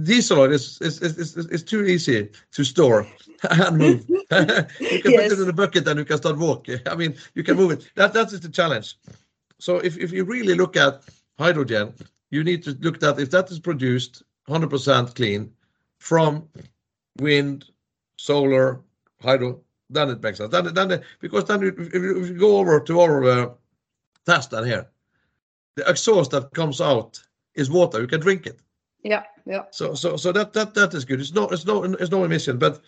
diesel 0.03 0.39
oil 0.39 0.51
is, 0.51 0.79
is, 0.81 1.01
is, 1.01 1.17
is, 1.17 1.45
is 1.47 1.63
too 1.63 1.83
easy 1.85 2.29
to 2.51 2.63
store 2.63 3.07
and 3.49 3.77
move. 3.77 4.05
you 4.89 4.99
can 4.99 5.13
Yes. 5.13 5.29
put 5.29 5.31
it 5.31 5.39
in 5.39 5.49
a 5.49 5.53
bucket 5.53 5.87
and 5.87 5.99
you 5.99 6.05
can 6.05 6.17
start 6.17 6.37
walking. 6.37 6.79
I 6.87 6.95
mean, 6.95 7.15
you 7.35 7.43
can 7.43 7.57
move 7.57 7.71
it. 7.71 7.89
That 7.95 8.13
that 8.13 8.31
is 8.33 8.41
the 8.41 8.49
challenge. 8.49 8.95
So 9.59 9.77
if, 9.77 9.97
if 9.97 10.11
you 10.11 10.23
really 10.25 10.55
look 10.55 10.75
at 10.77 11.03
hydrogen, 11.37 11.93
you 12.31 12.43
need 12.43 12.63
to 12.63 12.71
look 12.81 13.01
at 13.03 13.19
if 13.19 13.31
that 13.31 13.51
is 13.51 13.59
produced 13.59 14.23
100% 14.49 15.15
clean 15.15 15.51
from 15.99 16.47
wind, 17.19 17.65
solar, 18.17 18.81
hydro, 19.21 19.61
then 19.89 20.09
it 20.09 20.21
makes 20.23 20.37
sense. 20.39 20.51
Then, 20.51 20.73
then 20.73 20.87
the- 20.89 21.03
because 21.19 21.45
then 21.45 21.63
if 21.63 21.79
if 21.79 21.93
you, 22.01 22.23
if 22.23 22.29
you 22.29 22.37
go 22.37 22.57
over 22.57 22.79
to 22.79 22.99
our 23.01 23.23
uh, 23.23 23.49
test 24.25 24.51
down 24.51 24.65
here, 24.65 24.87
the 25.75 25.89
exhaust 25.89 26.31
that 26.31 26.53
comes 26.53 26.81
out 26.81 27.21
is 27.55 27.69
water. 27.69 28.01
You 28.01 28.07
can 28.07 28.21
drink 28.21 28.45
it. 28.45 28.59
Yeah, 29.03 29.23
yeah. 29.45 29.63
So 29.71 29.93
so 29.93 30.15
so 30.17 30.31
that 30.31 30.53
that 30.53 30.73
that 30.73 30.93
is 30.93 31.05
good. 31.05 31.19
It's 31.19 31.33
no 31.33 31.47
it's 31.49 31.65
no 31.65 31.83
it's 31.83 32.11
no 32.11 32.23
emission, 32.23 32.57
but 32.57 32.81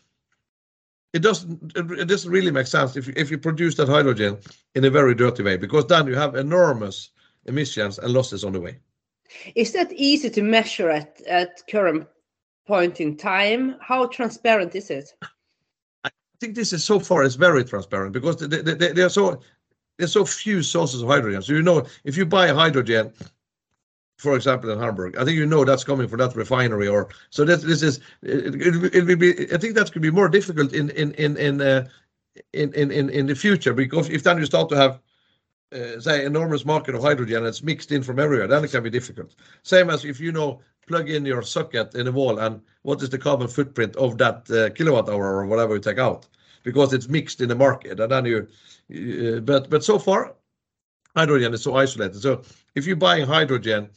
it 1.13 1.19
doesn't 1.21 1.73
it, 1.75 2.07
doesn't 2.07 2.31
really 2.31 2.51
make 2.51 2.67
sense 2.67 2.95
if 2.95 3.07
you, 3.07 3.13
if 3.15 3.31
you 3.31 3.37
produce 3.37 3.75
that 3.75 3.89
hydrogen 3.89 4.37
in 4.75 4.85
a 4.85 4.89
very 4.89 5.15
dirty 5.15 5.43
way 5.43 5.57
because 5.57 5.85
then 5.87 6.07
you 6.07 6.15
have 6.15 6.35
enormous 6.35 7.09
emissions 7.45 7.99
and 7.99 8.13
losses 8.13 8.43
on 8.43 8.53
the 8.53 8.61
way. 8.61 8.77
Is 9.55 9.71
that 9.73 9.91
easy 9.93 10.29
to 10.29 10.41
measure 10.41 10.89
at 10.89 11.21
at 11.27 11.63
current 11.69 12.07
point 12.67 13.01
in 13.01 13.17
time? 13.17 13.75
How 13.81 14.07
transparent 14.07 14.75
is 14.75 14.89
it? 14.89 15.13
I 16.03 16.09
think 16.39 16.55
this 16.55 16.73
is 16.73 16.83
so 16.83 16.99
far 16.99 17.23
is 17.23 17.35
very 17.35 17.63
transparent 17.63 18.13
because 18.13 18.37
the, 18.37 18.47
the, 18.47 18.61
the, 18.63 18.93
there 18.93 19.05
are 19.05 19.09
so 19.09 19.41
there's 19.97 20.13
so 20.13 20.25
few 20.25 20.61
sources 20.61 21.01
of 21.01 21.07
hydrogen. 21.07 21.41
So 21.41 21.53
you 21.53 21.61
know 21.61 21.85
if 22.03 22.17
you 22.17 22.25
buy 22.25 22.47
hydrogen, 22.49 23.13
for 24.17 24.35
example, 24.35 24.69
in 24.71 24.79
Hamburg, 24.79 25.17
I 25.17 25.25
think 25.25 25.37
you 25.37 25.45
know 25.45 25.65
that's 25.65 25.83
coming 25.83 26.07
from 26.07 26.19
that 26.19 26.35
refinery. 26.35 26.87
Or 26.87 27.09
so 27.29 27.45
that 27.45 27.61
this 27.61 27.81
is 27.81 27.99
it, 28.21 29.05
will 29.05 29.15
be. 29.15 29.51
I 29.53 29.57
think 29.57 29.75
that 29.75 29.91
could 29.91 30.01
be 30.01 30.11
more 30.11 30.29
difficult 30.29 30.73
in 30.73 30.89
in 30.91 31.13
in 31.13 31.37
in 31.37 31.61
uh, 31.61 31.87
in, 32.53 32.73
in 32.73 33.09
in 33.09 33.25
the 33.25 33.35
future 33.35 33.73
because 33.73 34.09
if 34.09 34.23
then 34.23 34.37
you 34.37 34.45
start 34.45 34.69
to 34.69 34.77
have 34.77 34.99
uh, 35.73 35.99
say 35.99 36.25
enormous 36.25 36.65
market 36.65 36.95
of 36.95 37.01
hydrogen 37.01 37.37
and 37.37 37.47
it's 37.47 37.63
mixed 37.63 37.91
in 37.91 38.03
from 38.03 38.19
everywhere, 38.19 38.47
then 38.47 38.63
it 38.63 38.71
can 38.71 38.83
be 38.83 38.89
difficult. 38.89 39.35
Same 39.63 39.89
as 39.89 40.05
if 40.05 40.19
you 40.19 40.31
know 40.31 40.61
plug 40.87 41.09
in 41.09 41.25
your 41.25 41.41
socket 41.41 41.95
in 41.95 42.05
the 42.05 42.11
wall 42.11 42.39
and 42.39 42.61
what 42.83 43.01
is 43.01 43.09
the 43.09 43.17
carbon 43.17 43.47
footprint 43.47 43.95
of 43.95 44.17
that 44.17 44.49
uh, 44.51 44.69
kilowatt 44.75 45.09
hour 45.09 45.39
or 45.39 45.45
whatever 45.47 45.73
you 45.73 45.81
take 45.81 45.97
out 45.97 46.27
because 46.65 46.91
it's 46.95 47.07
mixed 47.07 47.39
in 47.41 47.47
the 47.47 47.55
market 47.55 47.99
and 47.99 48.11
then 48.11 48.25
you 48.25 48.39
uh, 48.39 49.39
but 49.39 49.69
but 49.69 49.83
so 49.83 49.97
far 49.97 50.35
hydrogen 51.15 51.53
is 51.53 51.63
so 51.63 51.75
isolated 51.83 52.19
so 52.21 52.41
if 52.75 52.85
you're 52.85 53.03
buying 53.07 53.25
hydrogen 53.25 53.89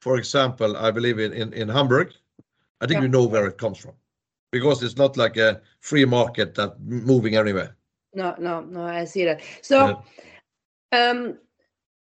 for 0.00 0.16
example 0.16 0.76
i 0.76 0.90
believe 0.90 1.18
in 1.18 1.32
in, 1.32 1.52
in 1.52 1.68
hamburg 1.68 2.08
i 2.80 2.86
think 2.86 2.98
Yeah. 2.98 3.02
you 3.06 3.08
know 3.16 3.26
where 3.26 3.46
it 3.48 3.58
comes 3.58 3.78
from 3.78 3.94
because 4.52 4.82
it's 4.84 4.96
not 4.96 5.16
like 5.16 5.36
a 5.36 5.60
free 5.80 6.04
market 6.04 6.54
that 6.54 6.70
moving 6.80 7.34
anywhere 7.36 7.70
No, 8.16 8.34
no, 8.38 8.54
no. 8.62 8.82
I 9.00 9.04
see 9.04 9.24
that. 9.28 9.42
So, 9.60 9.76
um, 10.92 11.36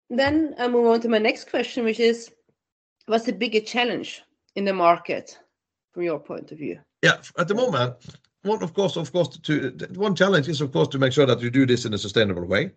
then 0.09 0.55
I 0.57 0.67
move 0.67 0.87
on 0.87 1.01
to 1.01 1.09
my 1.09 1.19
next 1.19 1.51
question, 1.51 1.85
which 1.85 1.99
is, 1.99 2.31
what's 3.05 3.25
the 3.25 3.33
bigger 3.43 3.61
challenge 3.61 4.23
in 4.55 4.65
the 4.65 4.73
market 4.73 5.37
from 5.93 6.03
your 6.03 6.19
point 6.19 6.51
of 6.51 6.57
view? 6.57 6.79
Yeah, 7.03 7.17
at 7.37 7.47
the 7.47 7.53
moment, 7.53 7.93
one 8.43 8.63
of 8.63 8.73
course, 8.73 8.95
of 8.95 9.11
course, 9.11 9.37
to 9.37 9.71
one 9.95 10.15
challenge 10.15 10.47
is 10.47 10.61
of 10.61 10.71
course 10.71 10.87
to 10.89 10.99
make 10.99 11.13
sure 11.13 11.25
that 11.25 11.41
you 11.41 11.49
do 11.49 11.65
this 11.65 11.85
in 11.85 11.93
a 11.93 11.97
sustainable 11.97 12.45
way. 12.45 12.71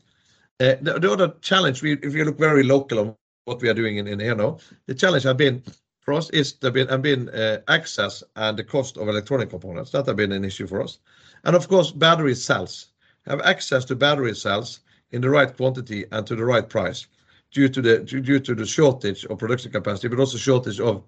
Uh, 0.61 0.75
the, 0.81 0.99
the 0.99 1.11
other 1.11 1.35
challenge, 1.41 1.83
we, 1.83 1.93
if 1.95 2.15
you 2.15 2.25
look 2.25 2.39
very 2.39 2.63
local 2.63 2.99
on 2.99 3.17
what 3.45 3.61
we 3.61 3.69
are 3.69 3.75
doing 3.75 3.97
in, 3.97 4.07
in 4.07 4.21
here 4.21 4.35
now, 4.35 4.59
the 4.87 4.95
challenge 4.95 5.25
have 5.25 5.37
been 5.37 5.63
for 6.03 6.15
us 6.15 6.31
is 6.31 6.55
there 6.55 6.73
been 6.73 6.89
have 6.89 7.03
been 7.03 7.29
uh, 7.29 7.61
access 7.69 8.23
and 8.35 8.59
the 8.59 8.65
cost 8.65 8.97
of 8.97 9.09
electronic 9.09 9.51
components. 9.51 9.93
That 9.93 10.07
have 10.07 10.17
been 10.17 10.33
an 10.33 10.45
issue 10.45 10.67
for 10.67 10.83
us, 10.83 10.99
and 11.45 11.55
of 11.57 11.69
course 11.69 11.93
battery 11.93 12.35
cells. 12.35 12.89
Have 13.27 13.41
access 13.43 13.85
to 13.85 13.95
battery 13.95 14.35
cells 14.35 14.81
in 15.13 15.21
the 15.21 15.31
right 15.31 15.57
quantity 15.57 16.07
and 16.11 16.27
to 16.27 16.35
the 16.35 16.45
right 16.45 16.69
price 16.69 17.07
due 17.53 17.69
to 17.69 17.81
the 17.81 17.99
due 18.01 18.41
to 18.41 18.55
the 18.55 18.67
shortage 18.67 19.25
of 19.27 19.39
production 19.39 19.71
capacity, 19.71 20.09
but 20.09 20.19
also 20.19 20.39
shortage 20.39 20.81
of 20.81 21.05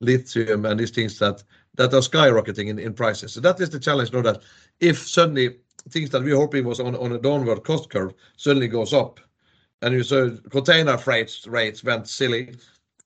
lithium 0.00 0.64
and 0.64 0.80
these 0.80 0.90
things 0.90 1.18
that 1.18 1.42
that 1.74 1.94
are 1.94 2.00
skyrocketing 2.00 2.68
in, 2.68 2.78
in 2.78 2.92
prices. 2.92 3.32
So 3.32 3.40
that 3.40 3.60
is 3.60 3.70
the 3.70 3.78
challenge 3.78 4.12
now 4.12 4.22
that 4.22 4.42
if 4.80 5.06
suddenly 5.06 5.56
things 5.88 6.10
that 6.10 6.22
we 6.22 6.32
were 6.32 6.40
hoping 6.40 6.64
was 6.64 6.80
on, 6.80 6.94
on 6.96 7.12
a 7.12 7.18
downward 7.18 7.64
cost 7.64 7.90
curve 7.90 8.12
suddenly 8.36 8.68
goes 8.68 8.92
up 8.92 9.20
and 9.82 9.94
you 9.94 10.02
saw 10.02 10.30
container 10.50 10.98
freight 10.98 11.40
rates 11.46 11.82
went 11.84 12.08
silly. 12.08 12.54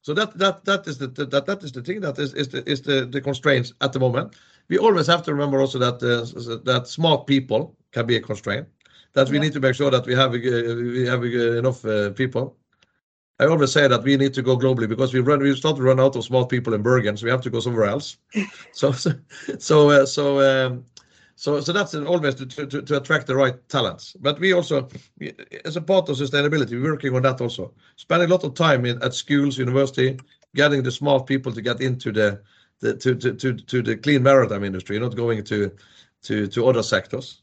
So 0.03 0.13
that 0.15 0.37
that 0.39 0.65
that 0.65 0.87
is 0.87 0.99
the 0.99 1.09
that 1.09 1.47
that 1.47 1.63
is 1.63 1.73
the 1.73 1.83
thing 1.83 2.01
that 2.01 2.19
is 2.19 2.35
is 2.35 2.49
the 2.49 2.69
is 2.69 2.83
the, 2.83 3.07
the 3.07 3.21
constraints 3.21 3.73
at 3.81 3.93
the 3.93 4.01
moment. 4.01 4.35
We 4.69 4.79
always 4.79 5.07
have 5.07 5.23
to 5.25 5.33
remember 5.33 5.61
also 5.61 5.79
that 5.79 6.03
uh, 6.03 6.65
that 6.65 6.89
smart 6.89 7.27
people 7.27 7.77
can 7.93 8.07
be 8.07 8.17
a 8.17 8.21
constraint. 8.21 8.67
That 9.13 9.31
we 9.31 9.39
need 9.39 9.53
to 9.53 9.61
make 9.61 9.75
sure 9.77 9.91
that 9.91 10.07
we 10.07 10.15
have 10.15 10.35
uh, 10.35 10.75
we 10.75 11.07
have 11.07 11.23
uh, 11.23 11.59
enough 11.59 11.85
uh, 11.85 12.11
people. 12.11 12.57
I 13.41 13.47
always 13.47 13.73
say 13.73 13.89
that 13.89 14.05
we 14.05 14.17
need 14.17 14.33
to 14.35 14.43
go 14.43 14.57
globally 14.57 14.89
because 14.89 15.13
we 15.13 15.21
run 15.21 15.41
we 15.41 15.55
start 15.57 15.77
to 15.77 15.83
run 15.83 15.99
out 15.99 16.15
of 16.15 16.25
smart 16.25 16.49
people 16.49 16.73
in 16.73 16.83
Bergen, 16.83 17.17
so 17.17 17.25
we 17.25 17.31
have 17.31 17.41
to 17.43 17.51
go 17.51 17.61
somewhere 17.61 17.87
else. 17.87 18.17
so 18.73 18.93
so 18.93 19.13
so 19.59 19.91
uh, 19.91 20.07
so 20.07 20.41
um, 20.41 20.85
so 21.35 21.61
so 21.61 21.73
that's 21.73 21.95
always 21.95 22.37
to, 22.37 22.47
to, 22.47 22.83
to 22.83 22.97
attract 22.97 23.27
the 23.27 23.35
right 23.35 23.69
talents. 23.69 24.17
But 24.21 24.39
we 24.39 24.53
also, 24.53 24.89
as 25.65 25.77
a 25.77 25.81
part 25.81 26.09
of 26.09 26.17
sustainability, 26.17 26.81
we're 26.81 26.93
working 26.93 27.17
on 27.17 27.23
that 27.23 27.41
also. 27.41 27.75
Spending 27.97 28.31
a 28.31 28.33
lot 28.33 28.45
of 28.45 28.55
time 28.55 28.87
in, 28.87 29.03
at 29.03 29.15
schools, 29.15 29.59
university, 29.59 30.17
getting 30.55 30.85
the 30.85 30.93
smart 30.93 31.27
people 31.27 31.51
to 31.53 31.61
get 31.61 31.81
into 31.81 32.13
the, 32.13 32.41
the 32.79 32.95
to, 32.99 33.17
to, 33.17 33.33
to, 33.35 33.55
to 33.55 33.83
the 33.83 33.97
clean 33.97 34.23
maritime 34.23 34.63
industry, 34.63 34.99
not 35.01 35.17
going 35.17 35.43
to 35.45 35.73
to 36.23 36.47
to 36.47 36.69
other 36.69 36.85
sectors. 36.85 37.43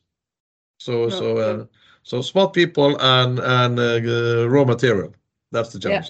So 0.77 1.07
No, 1.07 1.09
so 1.09 1.33
no. 1.33 1.41
uh, 1.41 1.65
so 2.03 2.21
smart 2.21 2.53
people 2.53 2.97
and 3.01 3.39
and 3.39 3.77
uh, 3.77 4.49
raw 4.49 4.63
material. 4.63 5.13
That's 5.51 5.73
the 5.73 5.89
Yeah. 5.89 6.03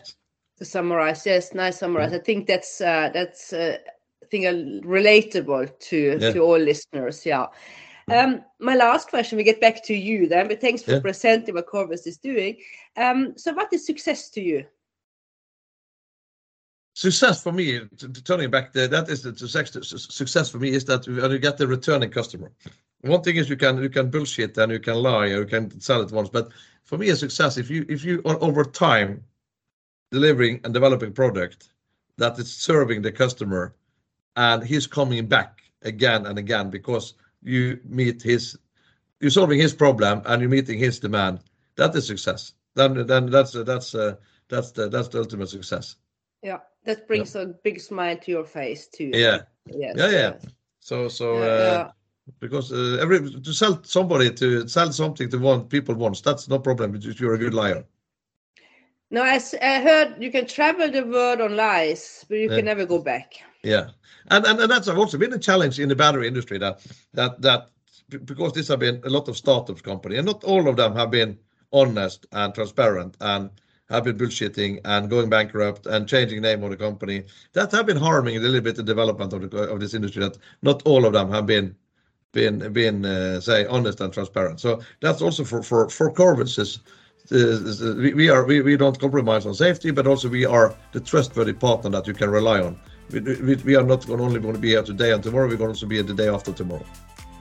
To 0.57 0.65
summarize, 0.65 1.25
yes, 1.25 1.53
nice 1.53 1.79
summarize. 1.79 2.13
I 2.13 2.19
think 2.19 2.47
that's 2.47 2.81
uh, 2.81 3.09
that's 3.13 3.51
uh, 3.51 3.77
I 4.23 4.25
think 4.27 4.45
uh, 4.45 4.53
relatable 4.87 5.79
to 5.89 6.17
Yeah. 6.21 6.31
to 6.33 6.39
all 6.39 6.59
listeners. 6.59 7.25
Yeah. 7.25 7.47
Um, 8.11 8.43
my 8.59 8.75
last 8.75 9.09
question, 9.09 9.37
we 9.37 9.43
get 9.43 9.61
back 9.61 9.83
to 9.85 9.93
you 9.93 10.27
then, 10.27 10.47
but 10.47 10.59
thanks 10.61 10.83
for 10.83 10.91
Yeah. 10.91 10.99
presenting 10.99 11.55
what 11.55 11.65
Corvus 11.67 12.05
is 12.05 12.17
doing. 12.17 12.57
Um, 12.97 13.33
so, 13.37 13.53
what 13.53 13.73
is 13.73 13.85
success 13.85 14.29
to 14.31 14.41
you? 14.41 14.65
Success 16.93 17.41
for 17.41 17.53
me, 17.53 17.79
turning 18.25 18.51
back, 18.51 18.73
that 18.73 19.09
is 19.09 19.21
the 19.23 19.33
success. 19.47 20.13
Success 20.13 20.49
for 20.49 20.59
me 20.59 20.69
is 20.69 20.83
that 20.85 21.07
when 21.07 21.31
you 21.31 21.39
get 21.39 21.57
the 21.57 21.65
returning 21.67 22.11
customer. 22.11 22.51
One 23.01 23.21
thing 23.23 23.37
is 23.37 23.49
you 23.49 23.55
can 23.55 23.81
you 23.81 23.89
can 23.89 24.09
bullshit 24.11 24.57
and 24.57 24.71
you 24.71 24.79
can 24.79 24.95
lie 24.95 25.27
or 25.31 25.39
you 25.39 25.45
can 25.45 25.79
sell 25.79 26.01
it 26.01 26.11
once, 26.11 26.29
but 26.29 26.49
for 26.83 26.97
me 26.97 27.09
a 27.09 27.15
success 27.15 27.57
if 27.57 27.69
you 27.69 27.85
if 27.89 28.03
you 28.03 28.21
are 28.25 28.37
over 28.43 28.63
time 28.63 29.23
delivering 30.11 30.59
and 30.63 30.73
developing 30.73 31.13
product 31.13 31.69
that 32.17 32.37
is 32.37 32.53
serving 32.53 33.01
the 33.01 33.11
customer 33.11 33.75
and 34.35 34.63
he's 34.63 34.87
coming 34.87 35.25
back 35.25 35.61
again 35.83 36.25
and 36.25 36.37
again 36.37 36.69
because 36.69 37.13
you 37.41 37.79
meet 37.85 38.21
his 38.21 38.57
you're 39.19 39.31
solving 39.31 39.59
his 39.59 39.73
problem 39.73 40.21
and 40.25 40.41
you're 40.41 40.49
meeting 40.49 40.77
his 40.77 40.99
demand 40.99 41.39
that 41.75 41.95
is 41.95 42.07
success 42.07 42.53
then 42.75 43.05
then 43.07 43.29
that's 43.29 43.53
that's 43.53 43.95
uh, 43.95 44.15
that's 44.49 44.71
the 44.71 44.89
that's 44.89 45.07
the 45.07 45.19
ultimate 45.19 45.49
success 45.49 45.95
Yeah, 46.43 46.59
that 46.85 47.07
brings 47.07 47.35
a 47.35 47.45
big 47.63 47.79
smile 47.79 48.17
to 48.17 48.31
your 48.31 48.43
face 48.43 48.87
too. 48.87 49.11
Yeah. 49.13 49.41
Yes. 49.67 49.95
Yeah, 49.95 50.09
yeah. 50.09 50.33
so 50.79 51.07
so 51.07 51.37
uh, 51.37 51.91
because 52.39 52.71
uh, 52.71 52.97
every 52.99 53.19
to 53.29 53.53
sell 53.53 53.83
somebody 53.83 54.31
to 54.33 54.67
sell 54.67 54.91
something 54.91 55.29
to 55.29 55.37
one 55.37 55.67
people 55.67 55.95
wants 55.95 56.21
that's 56.21 56.47
no 56.47 56.59
problem 56.59 56.95
if 56.95 57.19
you're 57.19 57.35
a 57.35 57.37
good 57.37 57.53
liar 57.53 57.85
No, 59.11 59.23
as 59.23 59.53
I 59.61 59.81
heard, 59.81 60.23
you 60.23 60.31
can 60.31 60.47
travel 60.47 60.89
the 60.89 61.05
world 61.05 61.41
on 61.41 61.55
lies, 61.55 62.25
but 62.29 62.37
you 62.37 62.49
Yeah. 62.49 62.55
can 62.57 62.65
never 62.65 62.85
go 62.85 62.99
back. 62.99 63.33
yeah 63.63 63.89
and, 64.31 64.45
and 64.45 64.59
and 64.59 64.71
that's 64.71 64.87
also 64.87 65.17
been 65.17 65.33
a 65.33 65.39
challenge 65.39 65.79
in 65.79 65.89
the 65.89 65.95
battery 65.95 66.27
industry 66.27 66.57
that 66.57 66.75
that 67.13 67.41
that 67.41 67.69
because 68.25 68.53
this 68.53 68.67
have 68.69 68.79
been 68.79 69.01
a 69.05 69.09
lot 69.09 69.27
of 69.27 69.37
startups 69.37 69.81
company 69.81 70.15
and 70.17 70.25
not 70.25 70.43
all 70.43 70.67
of 70.67 70.75
them 70.75 70.95
have 70.95 71.11
been 71.11 71.37
honest 71.71 72.25
and 72.31 72.53
transparent 72.55 73.15
and 73.21 73.49
have 73.89 74.03
been 74.03 74.17
bullshitting 74.17 74.79
and 74.85 75.09
going 75.09 75.29
bankrupt 75.29 75.85
and 75.85 76.07
changing 76.07 76.41
name 76.41 76.63
of 76.63 76.71
the 76.71 76.77
company 76.77 77.23
that 77.53 77.71
have 77.71 77.85
been 77.85 77.97
harming 77.97 78.35
a 78.37 78.39
little 78.39 78.61
bit 78.61 78.75
the 78.75 78.83
development 78.83 79.33
of 79.33 79.41
the 79.49 79.57
of 79.73 79.79
this 79.79 79.93
industry 79.93 80.21
that 80.23 80.37
not 80.61 80.81
all 80.85 81.05
of 81.05 81.13
them 81.13 81.29
have 81.31 81.45
been 81.45 81.75
been 82.33 82.73
been 82.73 83.05
uh, 83.05 83.39
say 83.39 83.65
honest 83.67 83.99
and 84.01 84.13
transparent 84.13 84.59
so 84.59 84.79
that's 85.01 85.21
also 85.21 85.43
for 85.43 85.61
for 85.63 85.89
for 85.89 86.11
Corvus 86.11 86.57
is 86.57 86.79
uh, 86.79 87.00
we, 87.31 88.13
we 88.13 88.29
are 88.29 88.43
we, 88.45 88.61
we 88.61 88.75
don't 88.77 88.99
compromise 88.99 89.45
on 89.45 89.53
safety 89.53 89.91
but 89.91 90.05
also 90.05 90.27
we 90.29 90.45
are 90.45 90.75
the 90.91 90.99
trustworthy 90.99 91.53
partner 91.53 91.89
that 91.89 92.05
you 92.05 92.13
can 92.13 92.29
rely 92.29 92.59
on 92.61 92.77
we, 93.11 93.19
we, 93.19 93.55
we 93.55 93.75
are 93.75 93.83
not 93.83 94.09
only 94.09 94.39
going 94.39 94.53
to 94.53 94.59
be 94.59 94.69
here 94.69 94.83
today 94.83 95.11
and 95.13 95.23
tomorrow 95.23 95.47
we're 95.47 95.57
going 95.57 95.69
to 95.69 95.75
also 95.75 95.85
be 95.85 95.95
here 95.95 96.03
the 96.03 96.13
day 96.13 96.27
after 96.27 96.51
tomorrow 96.51 96.85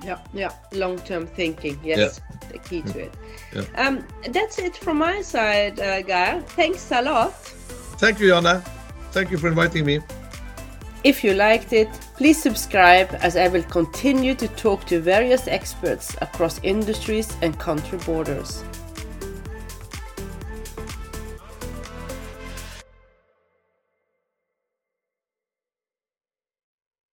Yeah, 0.05 0.19
yeah. 0.33 0.53
Long-term 0.73 1.27
thinking. 1.27 1.79
Yes, 1.85 2.23
the 2.51 2.59
key 2.59 2.81
to 2.83 2.99
it. 3.07 3.13
Yeah. 3.55 3.67
Um, 3.83 3.95
that's 4.33 4.59
it 4.59 4.75
from 4.85 4.97
my 4.99 5.21
side, 5.23 5.79
uh, 5.79 6.01
Geir. 6.01 6.41
Thanks 6.57 6.91
a 6.91 7.03
lot. 7.03 7.35
thank 8.03 8.19
you 8.21 8.29
Janne 8.33 8.63
thank 9.13 9.31
you 9.31 9.39
for 9.39 9.49
inviting 9.49 9.85
me 9.85 10.01
If 11.03 11.25
you 11.25 11.33
liked 11.33 11.73
it, 11.73 11.89
please 12.17 12.43
subscribe 12.43 13.09
as 13.23 13.35
I 13.35 13.49
will 13.49 13.63
continue 13.63 14.35
to 14.35 14.49
talk 14.49 14.85
to 14.91 15.01
various 15.01 15.49
experts 15.49 16.15
across 16.21 16.61
industries 16.63 17.29
and 17.41 17.59
country 17.59 17.99
borders. 18.05 18.63